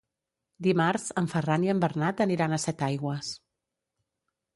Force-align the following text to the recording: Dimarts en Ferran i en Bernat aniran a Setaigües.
Dimarts 0.67 1.03
en 1.21 1.27
Ferran 1.33 1.65
i 1.67 1.69
en 1.73 1.81
Bernat 1.83 2.23
aniran 2.25 2.57
a 2.57 2.59
Setaigües. 2.65 3.31